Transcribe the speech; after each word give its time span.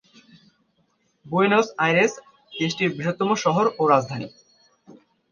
Buenos 1.25 1.67
Aires 1.77 2.13
দেশটির 2.51 2.89
বৃহত্তম 2.97 3.29
শহর 3.35 3.65
ও 3.77 3.83
রাজধানী। 3.87 4.27